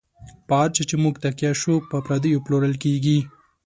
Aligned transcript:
په 0.47 0.53
هر 0.61 0.69
چا 0.75 0.83
چی 0.89 0.95
موږ 1.03 1.15
تکیه 1.23 1.51
شو، 1.61 1.75
په 1.89 1.97
پردیو 2.05 2.43
پلورل 2.45 2.75
کیږی 2.83 3.17